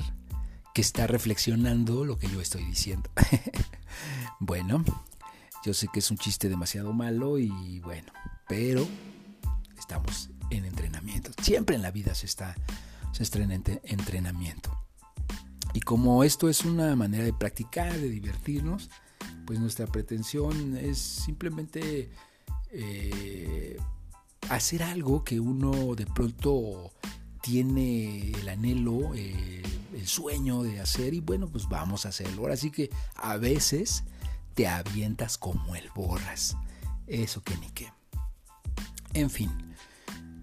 que 0.73 0.81
está 0.81 1.07
reflexionando 1.07 2.05
lo 2.05 2.17
que 2.17 2.27
yo 2.27 2.41
estoy 2.41 2.63
diciendo. 2.65 3.09
bueno, 4.39 4.83
yo 5.63 5.73
sé 5.73 5.87
que 5.91 5.99
es 5.99 6.11
un 6.11 6.17
chiste 6.17 6.49
demasiado 6.49 6.93
malo 6.93 7.37
y 7.37 7.79
bueno, 7.81 8.11
pero 8.47 8.87
estamos 9.77 10.29
en 10.49 10.65
entrenamiento. 10.65 11.30
Siempre 11.41 11.75
en 11.75 11.81
la 11.81 11.91
vida 11.91 12.13
se 12.15 12.25
está, 12.25 12.55
se 13.11 13.23
está 13.23 13.39
en 13.39 13.51
entrenamiento. 13.51 14.77
Y 15.73 15.79
como 15.81 16.23
esto 16.23 16.49
es 16.49 16.65
una 16.65 16.95
manera 16.95 17.23
de 17.23 17.33
practicar, 17.33 17.93
de 17.93 18.09
divertirnos, 18.09 18.89
pues 19.45 19.59
nuestra 19.59 19.87
pretensión 19.87 20.77
es 20.77 20.97
simplemente 20.97 22.11
eh, 22.71 23.77
hacer 24.49 24.83
algo 24.83 25.23
que 25.23 25.39
uno 25.39 25.95
de 25.95 26.05
pronto 26.05 26.91
tiene 27.41 28.31
el 28.31 28.49
anhelo, 28.49 29.15
eh, 29.15 29.63
el 29.93 30.07
sueño 30.07 30.63
de 30.63 30.79
hacer 30.79 31.13
y 31.13 31.21
bueno, 31.21 31.47
pues 31.47 31.67
vamos 31.67 32.05
a 32.05 32.09
hacerlo. 32.09 32.43
Ahora 32.43 32.57
sí 32.57 32.71
que 32.71 32.89
a 33.15 33.37
veces 33.37 34.03
te 34.53 34.67
avientas 34.67 35.37
como 35.37 35.75
el 35.75 35.89
borras. 35.95 36.55
Eso 37.07 37.41
que 37.43 37.57
ni 37.57 37.69
qué. 37.71 37.91
En 39.13 39.29
fin, 39.29 39.51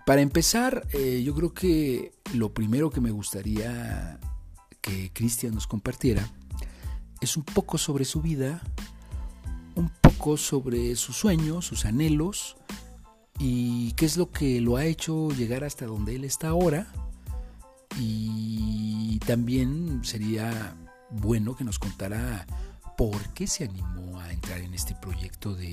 para 0.09 0.23
empezar, 0.23 0.89
eh, 0.95 1.23
yo 1.23 1.35
creo 1.35 1.53
que 1.53 2.15
lo 2.33 2.55
primero 2.55 2.89
que 2.89 2.99
me 2.99 3.11
gustaría 3.11 4.19
que 4.81 5.13
Cristian 5.13 5.53
nos 5.53 5.67
compartiera 5.67 6.27
es 7.21 7.37
un 7.37 7.43
poco 7.43 7.77
sobre 7.77 8.07
su 8.07 8.23
vida, 8.23 8.63
un 9.75 9.91
poco 10.01 10.39
sobre 10.39 10.97
sus 10.97 11.15
sueños, 11.15 11.67
sus 11.67 11.85
anhelos, 11.85 12.57
y 13.39 13.93
qué 13.97 14.07
es 14.07 14.17
lo 14.17 14.31
que 14.31 14.63
lo 14.63 14.79
ha 14.79 14.87
hecho 14.87 15.29
llegar 15.29 15.63
hasta 15.63 15.85
donde 15.85 16.17
él 16.17 16.25
está 16.25 16.49
ahora. 16.49 16.87
Y 18.01 19.19
también 19.27 20.01
sería 20.05 20.75
bueno 21.11 21.55
que 21.55 21.65
nos 21.65 21.79
contara 21.79 22.47
por 22.97 23.35
qué 23.35 23.47
se 23.47 23.65
animó 23.65 24.21
a 24.21 24.33
entrar 24.33 24.61
en 24.61 24.73
este 24.73 24.95
proyecto 24.95 25.55
de, 25.55 25.71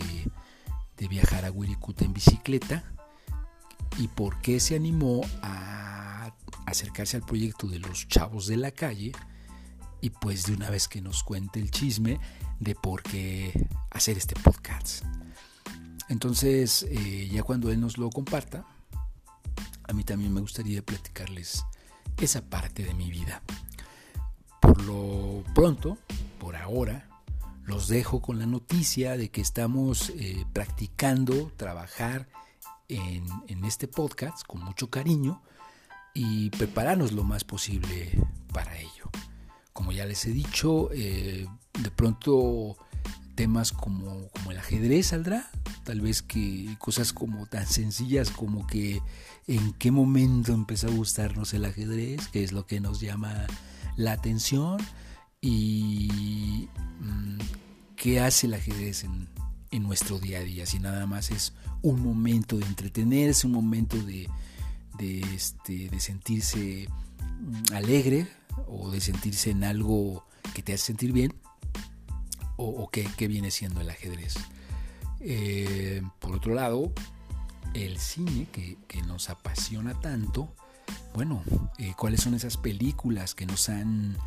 viajar 1.10 1.46
a 1.46 1.52
Wirikuta 1.52 2.04
en 2.04 2.12
bicicleta 2.12 2.95
y 3.98 4.08
por 4.08 4.42
qué 4.42 4.60
se 4.60 4.76
animó 4.76 5.22
a 5.42 6.32
acercarse 6.66 7.18
al 7.18 7.24
proyecto 7.24 7.68
de 7.68 7.80
los 7.80 8.08
chavos 8.08 8.48
de 8.48 8.58
la 8.58 8.72
calle 8.72 9.12
y 10.02 10.10
pues 10.10 10.46
de 10.46 10.54
una 10.54 10.70
vez 10.70 10.88
que 10.88 11.02
nos 11.02 11.24
cuente 11.24 11.60
el 11.60 11.72
chisme 11.72 12.20
de 12.60 12.76
por 12.76 13.04
qué 13.04 13.68
hacer 13.92 14.18
este 14.18 14.36
podcast. 14.40 15.04
Entonces, 16.10 16.86
eh, 16.90 17.30
ya 17.32 17.44
cuando 17.44 17.72
él 17.72 17.80
nos 17.80 17.98
lo 17.98 18.10
comparta, 18.10 18.66
a 19.88 19.94
mí 19.94 20.04
también 20.04 20.34
me 20.34 20.42
gustaría 20.42 20.84
platicarles 20.84 21.64
esa 22.18 22.42
parte 22.42 22.84
de 22.84 22.94
mi 22.94 23.10
vida. 23.10 23.42
Por 24.62 24.84
lo 24.84 25.44
pronto, 25.54 25.98
por 26.40 26.56
ahora, 26.56 27.08
los 27.64 27.88
dejo 27.88 28.22
con 28.22 28.40
la 28.40 28.46
noticia 28.46 29.18
de 29.18 29.30
que 29.30 29.42
estamos 29.42 30.12
eh, 30.16 30.46
practicando 30.54 31.52
trabajar 31.58 32.28
en, 32.90 33.64
este 33.66 33.88
podcast 33.88 34.46
con 34.46 34.64
mucho 34.64 34.90
cariño 34.90 35.42
y 36.14 36.50
prepararnos 36.52 37.12
lo 37.12 37.24
más 37.24 37.44
posible 37.44 38.12
para 38.54 38.78
ello. 38.78 39.10
Como 39.74 39.92
ya 39.92 40.06
les 40.06 40.26
he 40.26 40.32
dicho, 40.32 40.90
eh, 40.94 41.48
de 41.82 41.92
pronto 41.92 42.78
temas 43.36 43.72
como, 43.72 44.30
el 44.50 44.58
ajedrez 44.58 45.08
saldrá, 45.08 45.50
tal 45.84 46.02
vez 46.02 46.22
que 46.22 46.76
cosas 46.80 47.12
como 47.12 47.48
tan 47.48 47.68
sencillas 47.68 48.30
como 48.30 48.66
que 48.66 49.02
en 49.48 49.74
qué 49.74 49.92
momento 49.92 50.54
empezó 50.54 50.88
a 50.88 50.92
gustarnos 50.92 51.54
el 51.54 51.66
ajedrez, 51.66 52.28
que 52.30 52.44
es 52.44 52.54
lo 52.54 52.66
que 52.66 52.80
nos 52.80 53.02
llama 53.02 53.46
la 53.98 54.14
atención 54.14 54.78
y 55.42 56.70
mm, 57.02 57.40
qué 57.96 58.22
hace 58.22 58.48
el 58.48 58.54
ajedrez 58.54 59.04
en, 59.04 59.28
en, 59.76 59.84
nuestro 59.84 60.20
día 60.20 60.40
a 60.40 60.44
día, 60.44 60.66
si 60.66 60.80
nada 60.80 61.06
más 61.06 61.32
es 61.32 61.54
un 61.82 62.02
momento 62.02 62.58
de 62.58 62.66
entretenerse, 62.66 63.48
un 63.48 63.54
momento 63.54 63.98
de, 63.98 64.30
de, 64.98 65.22
este, 65.36 65.90
de 65.90 66.00
sentirse 66.00 66.88
mm, 67.40 67.74
alegre 67.74 68.28
o 68.68 68.90
de 68.92 69.02
sentirse 69.02 69.52
en 69.52 69.64
algo 69.64 70.26
que 70.54 70.64
te 70.64 70.74
hace 70.74 70.86
sentir 70.86 71.12
bien, 71.12 71.34
o, 72.58 72.90
qué, 72.90 73.28
viene 73.28 73.52
siendo 73.52 73.82
el 73.82 73.90
ajedrez. 73.90 74.36
Eh, 75.20 76.02
por 76.20 76.36
otro 76.36 76.54
lado, 76.54 76.94
el 77.74 78.00
cine 78.00 78.48
que, 78.52 78.78
nos 79.08 79.30
apasiona 79.30 80.00
tanto, 80.00 80.54
bueno, 81.14 81.44
eh, 81.78 81.94
cuáles 81.98 82.22
son 82.22 82.34
esas 82.34 82.58
películas 82.58 83.36
que 83.36 83.46
nos 83.46 83.70
han 83.70 84.18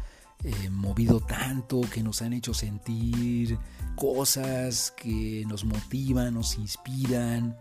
eh, 0.45 0.71
movido 0.71 1.21
tanto, 1.21 1.81
que 1.93 2.03
nos 2.03 2.23
han 2.23 2.33
hecho 2.33 2.55
sentir 2.55 3.59
cosas 3.97 4.93
que 4.97 5.45
nos 5.47 5.65
motivan, 5.65 6.35
nos 6.35 6.57
inspiran, 6.59 7.57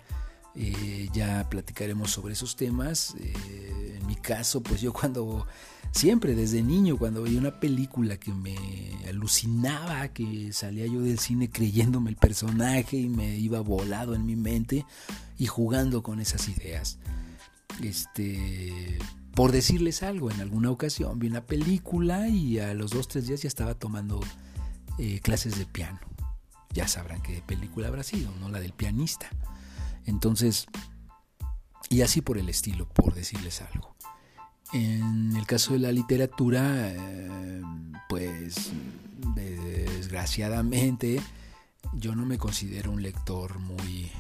Eh, 0.59 1.07
ya 1.13 1.47
platicaremos 1.51 2.09
sobre 2.09 2.33
esos 2.33 2.55
temas. 2.55 3.13
Eh, 3.19 3.99
en 3.99 4.07
mi 4.07 4.15
caso, 4.15 4.63
pues 4.63 4.81
yo 4.81 4.91
cuando, 4.91 5.45
siempre 5.91 6.33
desde 6.33 6.63
niño, 6.63 6.97
cuando 6.97 7.21
veía 7.21 7.37
una 7.37 7.59
película 7.59 8.17
que 8.17 8.33
me 8.33 8.55
alucinaba, 9.07 10.07
que 10.07 10.51
salía 10.53 10.87
yo 10.87 11.01
del 11.01 11.19
cine 11.19 11.51
creyéndome 11.51 12.09
el 12.09 12.15
personaje 12.15 12.97
y 12.97 13.07
me 13.07 13.37
iba 13.37 13.59
volado 13.61 14.15
en 14.15 14.25
mi 14.25 14.35
mente 14.35 14.83
y 15.37 15.45
jugando 15.45 16.01
con 16.01 16.19
esas 16.19 16.49
ideas. 16.49 16.97
Este, 17.83 18.97
por 19.37 19.51
decirles 19.51 20.01
algo, 20.01 20.31
en 20.31 20.41
alguna 20.41 20.71
ocasión 20.71 21.19
vi 21.19 21.27
una 21.27 21.45
película 21.45 22.27
y 22.27 22.57
a 22.57 22.73
los 22.73 22.89
dos, 22.89 23.07
tres 23.07 23.27
días 23.27 23.43
ya 23.43 23.47
estaba 23.47 23.75
tomando 23.75 24.19
eh, 24.97 25.19
clases 25.19 25.59
de 25.59 25.67
piano. 25.67 25.99
Ya 26.73 26.87
sabrán 26.87 27.21
qué 27.21 27.43
película 27.45 27.87
habrá 27.87 28.01
sido, 28.01 28.31
¿no? 28.39 28.49
La 28.49 28.59
del 28.59 28.73
pianista. 28.73 29.29
Entonces, 30.07 30.65
y 31.87 32.01
así 32.01 32.21
por 32.21 32.39
el 32.39 32.49
estilo, 32.49 32.89
por 32.89 33.13
decirles 33.13 33.61
algo. 33.61 33.95
En 34.73 35.35
el 35.37 35.45
caso 35.45 35.73
de 35.73 35.79
la 35.81 35.91
literatura, 35.91 36.89
eh, 36.95 37.61
pues 38.09 38.71
desgraciadamente 39.35 41.21
yo 41.93 42.15
no 42.15 42.25
me 42.25 42.39
considero 42.39 42.91
un 42.91 43.03
lector 43.03 43.59
muy, 43.59 44.11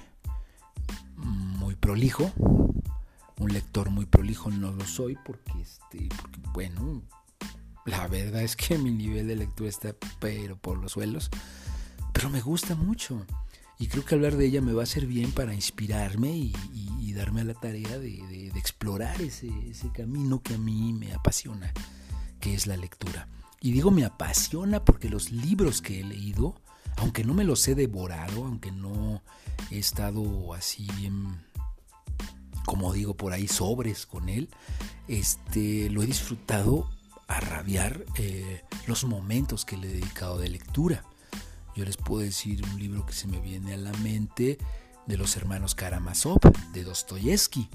muy 1.15 1.73
prolijo. 1.73 2.31
Un 3.39 3.53
lector 3.53 3.89
muy 3.89 4.05
prolijo 4.05 4.49
no 4.49 4.71
lo 4.71 4.85
soy 4.85 5.17
porque, 5.25 5.61
este, 5.61 6.09
porque 6.21 6.39
bueno, 6.53 7.03
la 7.85 8.07
verdad 8.07 8.43
es 8.43 8.55
que 8.55 8.77
mi 8.77 8.91
nivel 8.91 9.27
de 9.27 9.35
lectura 9.35 9.69
está 9.69 9.95
pero 10.19 10.57
por 10.57 10.77
los 10.77 10.93
suelos. 10.93 11.29
Pero 12.13 12.29
me 12.29 12.41
gusta 12.41 12.75
mucho. 12.75 13.25
Y 13.79 13.87
creo 13.87 14.03
que 14.03 14.15
hablar 14.15 14.37
de 14.37 14.45
ella 14.45 14.61
me 14.61 14.73
va 14.73 14.83
a 14.83 14.87
ser 14.87 15.05
bien 15.05 15.31
para 15.31 15.53
inspirarme 15.53 16.29
y, 16.35 16.53
darme 17.13 17.41
a 17.41 17.45
la 17.45 17.55
tarea 17.55 17.97
de, 17.97 18.51
explorar 18.55 19.19
ese, 19.21 19.49
camino 19.91 20.41
que 20.43 20.53
a 20.53 20.57
mí 20.59 20.93
me 20.93 21.13
apasiona, 21.13 21.73
que 22.39 22.53
es 22.53 22.67
la 22.67 22.77
lectura. 22.77 23.27
Y 23.59 23.71
digo 23.71 23.89
me 23.89 24.05
apasiona 24.05 24.85
porque 24.85 25.09
los 25.09 25.31
libros 25.31 25.81
que 25.81 26.01
he 26.01 26.03
leído, 26.03 26.61
aunque 26.97 27.23
no 27.23 27.33
me 27.33 27.43
los 27.43 27.67
he 27.67 27.73
devorado, 27.73 28.45
aunque 28.45 28.71
no 28.71 29.23
he 29.71 29.79
estado 29.79 30.53
así 30.53 30.87
bien, 30.97 31.41
como 32.67 32.91
digo 32.91 33.15
por 33.15 33.31
ahí, 33.31 33.47
sobres 33.47 34.05
con 34.05 34.27
él, 34.27 34.49
este, 35.07 35.89
lo 35.89 36.03
he 36.03 36.05
disfrutado 36.05 36.89
a 37.29 37.39
rabiar 37.39 38.05
eh, 38.15 38.61
los 38.87 39.05
momentos 39.05 39.63
que 39.63 39.77
le 39.77 39.87
he 39.87 39.93
dedicado 39.93 40.37
de 40.37 40.49
lectura. 40.49 41.05
Yo 41.77 41.85
les 41.85 41.95
puedo 41.95 42.21
decir 42.23 42.61
un 42.65 42.77
libro 42.77 43.05
que 43.05 43.13
se 43.13 43.27
me 43.27 43.39
viene 43.39 43.73
a 43.73 43.77
la 43.77 43.93
mente 43.99 44.57
de 45.05 45.17
los 45.17 45.37
hermanos 45.37 45.75
Karamazov, 45.75 46.39
de 46.73 46.83
Dostoyevsky. 46.83 47.69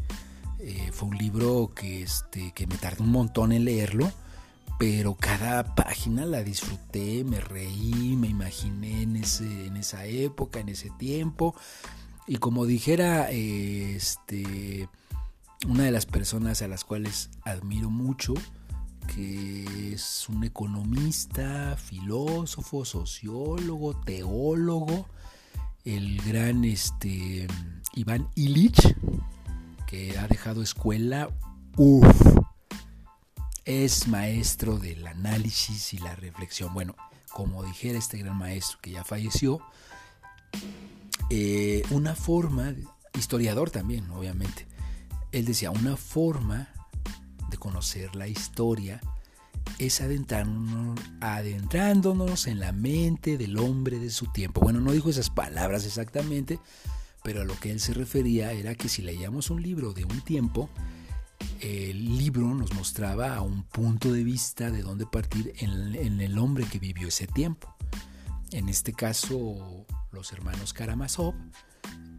Eh, 0.58 0.90
fue 0.92 1.08
un 1.08 1.16
libro 1.16 1.72
que, 1.75 2.02
este, 2.02 2.52
que 2.52 2.66
me 2.66 2.76
tardó 2.76 3.04
un 3.04 3.12
montón 3.12 3.52
en 3.52 3.64
leerlo, 3.64 4.12
pero 4.78 5.14
cada 5.14 5.75
página 5.75 6.26
la 6.26 6.42
disfruté, 6.42 7.25
me 7.25 7.40
reí, 7.40 8.14
me 8.18 8.28
imaginé 8.28 9.04
en, 9.04 9.16
ese, 9.16 9.68
en 9.68 9.78
esa 9.78 10.04
época, 10.04 10.61
en 10.61 10.68
ese 10.68 10.90
tiempo. 10.90 11.54
Y 12.26 12.37
como 12.37 12.67
dijera 12.67 13.31
este, 13.31 14.88
una 15.67 15.85
de 15.85 15.91
las 15.91 16.07
personas 16.07 16.62
a 16.62 16.69
las 16.69 16.85
cuales 16.85 17.31
admiro 17.45 17.91
mucho, 17.91 18.35
que 19.14 19.93
es 19.93 20.29
un 20.29 20.45
economista, 20.45 21.77
filósofo, 21.77 22.85
sociólogo, 22.85 23.94
teólogo, 24.01 25.09
el 25.85 26.23
gran 26.23 26.64
este, 26.64 27.49
Iván 27.94 28.29
Illich, 28.37 28.96
que 29.87 30.16
ha 30.18 30.29
dejado 30.29 30.62
escuela, 30.62 31.29
uff, 31.77 32.07
es 33.64 34.09
maestro 34.09 34.79
del 34.79 35.07
análisis 35.07 35.92
y 35.92 35.99
la 35.99 36.14
reflexión. 36.14 36.73
Bueno, 36.73 36.94
como 37.33 37.64
dijera 37.64 37.99
este 37.99 38.18
gran 38.18 38.37
maestro 38.37 38.79
que 38.81 38.92
ya 38.92 39.05
falleció, 39.05 39.61
eh, 41.35 41.83
una 41.88 42.14
forma, 42.14 42.75
historiador 43.18 43.71
también, 43.71 44.11
obviamente, 44.11 44.66
él 45.33 45.47
decía, 45.47 45.71
una 45.71 45.97
forma 45.97 46.68
de 47.49 47.57
conocer 47.57 48.14
la 48.14 48.29
historia 48.29 49.01
es 49.79 50.03
adentrándonos, 50.03 51.01
adentrándonos 51.23 52.47
en 52.49 52.61
la 52.61 52.73
mente 52.73 53.38
del 53.38 53.57
hombre 53.57 53.99
de 53.99 54.11
su 54.11 54.27
tiempo. 54.27 54.61
Bueno, 54.61 54.83
no 54.83 54.92
dijo 54.92 55.09
esas 55.09 55.31
palabras 55.31 55.87
exactamente, 55.87 56.59
pero 57.23 57.40
a 57.40 57.45
lo 57.45 57.59
que 57.59 57.71
él 57.71 57.81
se 57.81 57.95
refería 57.95 58.53
era 58.53 58.75
que 58.75 58.90
si 58.90 59.01
leíamos 59.01 59.49
un 59.49 59.62
libro 59.62 59.95
de 59.95 60.05
un 60.05 60.21
tiempo, 60.21 60.68
el 61.61 62.18
libro 62.18 62.53
nos 62.53 62.75
mostraba 62.75 63.37
a 63.37 63.40
un 63.40 63.62
punto 63.62 64.12
de 64.12 64.23
vista 64.23 64.71
de 64.71 64.83
dónde 64.83 65.07
partir 65.07 65.55
en, 65.57 65.95
en 65.95 66.21
el 66.21 66.37
hombre 66.37 66.66
que 66.66 66.79
vivió 66.79 67.09
ese 67.09 67.27
tiempo. 67.27 67.75
En 68.51 68.68
este 68.68 68.92
caso, 68.92 69.87
Los 70.12 70.33
Hermanos 70.33 70.72
Karamazov 70.75 71.35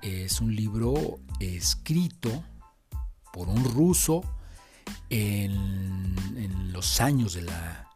es 0.02 0.42
un 0.42 0.56
libro 0.56 1.20
escrito 1.40 2.44
por 3.32 3.50
un 3.50 3.64
ruso 3.64 4.22
en, 5.10 6.72
los 6.74 7.00
años 7.02 7.34
de 7.34 7.44
la, 7.44 7.88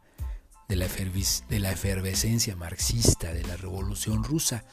de 0.68 0.76
la, 0.76 1.72
efervescencia 1.72 2.54
marxista, 2.54 3.32
de 3.32 3.42
la 3.42 3.56
revolución 3.56 4.22
rusa. 4.22 4.64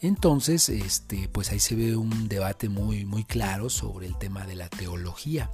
Entonces, 0.00 0.68
este, 0.68 1.28
pues 1.28 1.50
ahí 1.50 1.60
se 1.60 1.76
ve 1.76 1.96
un 1.96 2.28
debate 2.28 2.68
muy, 2.68 3.04
muy 3.04 3.22
claro 3.24 3.70
sobre 3.70 4.08
el 4.08 4.18
tema 4.18 4.44
de 4.44 4.56
la 4.56 4.68
teología 4.68 5.50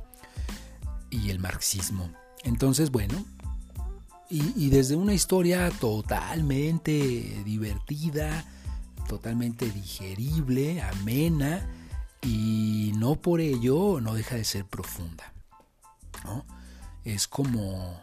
y 1.10 1.28
el 1.28 1.38
marxismo. 1.38 2.10
Entonces, 2.42 2.90
bueno, 2.90 3.22
y, 4.30 4.70
desde 4.70 4.94
una 4.94 5.12
historia 5.12 5.70
totalmente 5.80 7.42
divertida, 7.44 8.44
totalmente 9.08 9.70
digerible, 9.70 10.80
amena, 10.82 11.68
y 12.22 12.92
no 12.96 13.16
por 13.16 13.40
ello 13.40 14.00
no 14.00 14.14
deja 14.14 14.36
de 14.36 14.44
ser 14.44 14.64
profunda. 14.64 15.32
Es 17.04 17.26
como, 17.28 18.00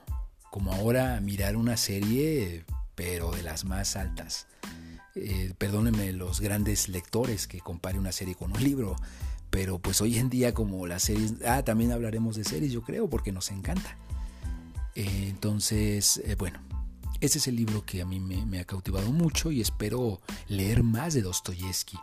como 0.49 0.73
ahora 0.73 1.19
mirar 1.21 1.55
una 1.55 1.77
serie, 1.77 2.65
pero 2.95 3.31
de 3.31 3.43
las 3.43 3.65
más 3.65 3.95
altas. 3.95 4.47
Eh, 5.15 5.53
perdónenme 5.57 6.13
los 6.13 6.41
grandes 6.41 6.89
lectores 6.89 7.47
que 7.47 7.59
compare 7.59 7.97
una 7.97 8.11
serie 8.11 8.35
con 8.35 8.51
un 8.51 8.63
libro, 8.63 8.95
pero 9.49 9.79
pues 9.79 10.01
hoy 10.01 10.17
en 10.17 10.29
día 10.29 10.53
como 10.53 10.85
las 10.87 11.03
series, 11.03 11.35
ah, 11.45 11.63
también 11.63 11.91
hablaremos 11.91 12.35
de 12.35 12.43
series 12.43 12.71
yo 12.71 12.81
creo, 12.81 13.09
porque 13.09 13.31
nos 13.31 13.51
encanta. 13.51 13.97
Eh, 14.95 15.27
entonces, 15.29 16.21
eh, 16.25 16.35
bueno, 16.35 16.59
ese 17.21 17.37
es 17.39 17.47
el 17.47 17.55
libro 17.55 17.85
que 17.85 18.01
a 18.01 18.05
mí 18.05 18.19
me, 18.19 18.59
ha 18.59 18.65
cautivado 18.65 19.11
mucho 19.11 19.51
y 19.51 19.61
espero 19.61 20.21
leer 20.47 20.83
más 20.83 21.13
de 21.13 21.21
Dostoyevsky. 21.21 21.97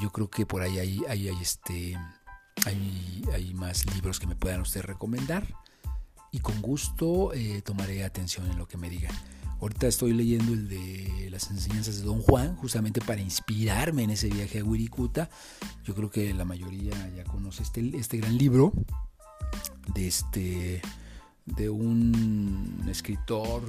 yo 0.00 0.10
creo 0.10 0.28
que 0.28 0.46
por 0.46 0.62
ahí 0.62 0.78
hay, 0.78 1.02
hay, 1.08 1.28
hay 1.28 1.38
este, 1.40 1.96
hay, 2.66 3.52
más 3.54 3.86
libros 3.94 4.18
que 4.18 4.26
me 4.26 4.36
puedan 4.36 4.60
ustedes 4.60 4.86
recomendar 4.86 5.46
y 6.30 6.40
con 6.40 6.60
gusto 6.62 7.32
eh, 7.32 7.62
tomaré 7.62 8.04
atención 8.04 8.50
en 8.50 8.58
lo 8.58 8.66
que 8.66 8.76
me 8.76 8.90
digan. 8.90 9.14
Ahorita 9.60 9.86
estoy 9.86 10.12
leyendo 10.12 10.52
el 10.52 10.68
de 10.68 11.28
las 11.30 11.50
enseñanzas 11.50 11.98
de 11.98 12.04
Don 12.04 12.20
Juan, 12.20 12.56
justamente 12.56 13.00
para 13.00 13.20
inspirarme 13.20 14.02
en 14.02 14.10
ese 14.10 14.28
viaje 14.28 14.58
a 14.58 14.64
Wirikuta. 14.64 15.30
Yo 15.84 15.94
creo 15.94 16.10
que 16.10 16.34
la 16.34 16.44
mayoría 16.44 16.92
ya 17.16 17.24
conoce 17.24 17.62
este, 17.62 17.96
este 17.96 18.18
gran 18.18 18.36
libro 18.36 18.72
de 19.94 20.08
este 20.08 20.82
de 21.46 21.70
un 21.70 22.84
escritor 22.88 23.62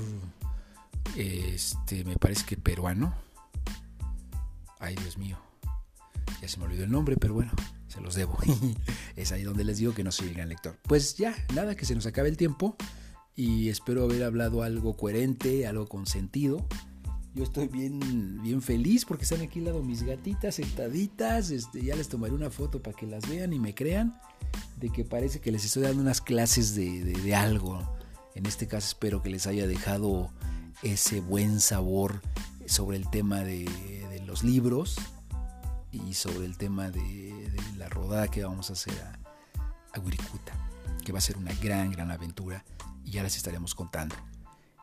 este 1.16 2.04
me 2.04 2.16
parece 2.18 2.46
que 2.46 2.58
peruano. 2.58 3.14
Ay, 4.80 4.96
Dios 4.96 5.18
mío. 5.18 5.38
Ya 6.42 6.48
se 6.48 6.58
me 6.60 6.66
olvidó 6.66 6.84
el 6.84 6.92
nombre, 6.92 7.18
pero 7.18 7.34
bueno, 7.34 7.52
se 7.88 8.02
los 8.02 8.16
debo. 8.16 8.38
es 9.16 9.32
ahí 9.32 9.44
donde 9.44 9.64
les 9.64 9.78
digo 9.78 9.94
que 9.94 10.04
no 10.04 10.12
soy 10.12 10.28
el 10.28 10.34
gran 10.36 10.50
lector. 10.50 10.78
Pues 10.84 11.16
ya, 11.16 11.36
nada, 11.54 11.76
que 11.76 11.86
se 11.86 11.96
nos 11.96 12.06
acabe 12.06 12.30
el 12.30 12.38
tiempo 12.38 12.76
y 13.36 13.70
espero 13.70 14.04
haber 14.04 14.24
hablado 14.24 14.64
algo 14.64 14.96
coherente, 14.96 15.68
algo 15.68 15.88
con 15.88 16.06
sentido. 16.06 16.66
Yo 17.34 17.44
estoy 17.44 17.68
bien, 17.68 18.42
bien 18.42 18.62
feliz 18.62 19.04
porque 19.04 19.24
están 19.24 19.42
aquí 19.42 19.60
al 19.60 19.66
lado 19.66 19.84
mis 19.84 20.04
gatitas 20.04 20.56
sentaditas. 20.56 21.50
Este, 21.50 21.84
ya 21.84 21.96
les 21.96 22.08
tomaré 22.08 22.34
una 22.34 22.50
foto 22.50 22.82
para 22.82 22.96
que 22.96 23.06
las 23.06 23.28
vean 23.30 23.52
y 23.52 23.60
me 23.60 23.76
crean 23.76 24.18
de 24.80 24.90
que 24.90 25.04
parece 25.04 25.42
que 25.42 25.52
les 25.52 25.66
estoy 25.66 25.84
dando 25.84 26.02
unas 26.02 26.22
clases 26.22 26.76
de, 26.76 27.36
algo. 27.36 27.80
En 28.36 28.46
este 28.46 28.68
caso 28.68 28.88
espero 28.88 29.22
que 29.22 29.30
les 29.30 29.48
haya 29.48 29.68
dejado 29.68 30.32
ese 30.82 31.22
buen 31.22 31.60
sabor 31.60 32.22
sobre 32.66 32.98
el 32.98 33.10
tema 33.10 33.40
de, 33.40 33.70
los 34.26 34.44
libros 34.44 34.96
y 35.92 36.16
sobre 36.16 36.46
el 36.46 36.58
tema 36.58 36.90
de, 36.90 37.52
la 37.78 37.88
rodada 37.90 38.28
que 38.28 38.44
vamos 38.44 38.70
a 38.70 38.74
hacer 38.74 38.94
a, 39.02 39.20
a 39.98 40.02
que 41.04 41.12
va 41.12 41.20
a 41.20 41.22
ser 41.22 41.38
una 41.38 41.54
gran, 41.56 41.92
gran 41.92 42.12
aventura 42.12 42.66
y 43.04 43.12
ya 43.12 43.24
les 43.24 43.38
estaremos 43.38 43.76
contando. 43.76 44.16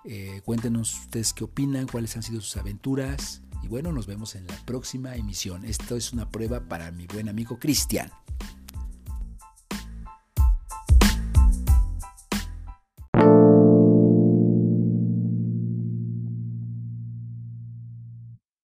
Eh, 0.05 0.41
cuéntenos 0.45 1.01
ustedes 1.01 1.33
qué 1.33 1.45
opinan, 1.45 1.87
cuáles 1.87 2.17
han 2.17 2.25
sido 2.25 2.41
sus 2.41 2.57
aventuras 2.57 3.41
Y 3.63 3.69
bueno, 3.69 3.93
nos 3.93 4.09
vemos 4.09 4.35
en 4.35 4.47
la 4.49 4.57
próxima 4.65 5.15
emisión. 5.15 5.65
Esto 5.65 5.97
es 5.97 6.13
una 6.13 6.29
prueba 6.29 6.69
para 6.69 6.91
mi 6.91 7.07
buen 7.07 7.29
amigo 7.29 7.59
Cristian. 7.61 8.11